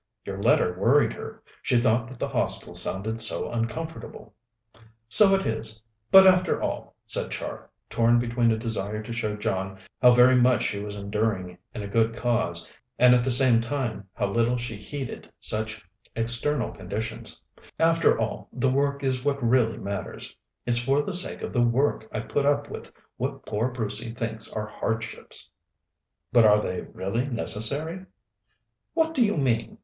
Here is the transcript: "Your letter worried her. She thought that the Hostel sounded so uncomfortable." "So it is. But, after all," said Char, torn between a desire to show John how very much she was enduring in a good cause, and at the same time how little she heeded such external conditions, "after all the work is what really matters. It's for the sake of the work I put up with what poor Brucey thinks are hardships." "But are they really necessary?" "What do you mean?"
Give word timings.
"Your 0.25 0.41
letter 0.41 0.75
worried 0.79 1.13
her. 1.13 1.43
She 1.61 1.77
thought 1.79 2.07
that 2.07 2.17
the 2.17 2.27
Hostel 2.27 2.73
sounded 2.73 3.21
so 3.21 3.51
uncomfortable." 3.51 4.33
"So 5.07 5.35
it 5.35 5.45
is. 5.45 5.83
But, 6.09 6.25
after 6.25 6.59
all," 6.59 6.95
said 7.05 7.29
Char, 7.29 7.69
torn 7.87 8.17
between 8.17 8.49
a 8.49 8.57
desire 8.57 9.03
to 9.03 9.13
show 9.13 9.35
John 9.35 9.77
how 10.01 10.09
very 10.09 10.35
much 10.35 10.63
she 10.63 10.79
was 10.79 10.95
enduring 10.95 11.55
in 11.75 11.83
a 11.83 11.87
good 11.87 12.15
cause, 12.17 12.67
and 12.97 13.13
at 13.13 13.23
the 13.23 13.29
same 13.29 13.61
time 13.61 14.09
how 14.15 14.31
little 14.31 14.57
she 14.57 14.75
heeded 14.75 15.31
such 15.39 15.85
external 16.15 16.71
conditions, 16.71 17.39
"after 17.79 18.19
all 18.19 18.49
the 18.51 18.71
work 18.71 19.03
is 19.03 19.23
what 19.23 19.39
really 19.43 19.77
matters. 19.77 20.35
It's 20.65 20.79
for 20.79 21.03
the 21.03 21.13
sake 21.13 21.43
of 21.43 21.53
the 21.53 21.61
work 21.61 22.09
I 22.11 22.21
put 22.21 22.47
up 22.47 22.71
with 22.71 22.91
what 23.17 23.45
poor 23.45 23.69
Brucey 23.69 24.15
thinks 24.15 24.51
are 24.51 24.65
hardships." 24.65 25.47
"But 26.33 26.43
are 26.43 26.59
they 26.59 26.81
really 26.81 27.27
necessary?" 27.29 28.07
"What 28.95 29.13
do 29.13 29.21
you 29.23 29.37
mean?" 29.37 29.77